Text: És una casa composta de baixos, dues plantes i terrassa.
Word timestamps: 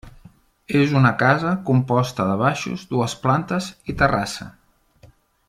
És 0.77 0.93
una 1.01 1.11
casa 1.19 1.51
composta 1.67 2.25
de 2.31 2.39
baixos, 2.41 2.87
dues 2.95 3.15
plantes 3.27 3.69
i 3.95 3.97
terrassa. 4.01 4.49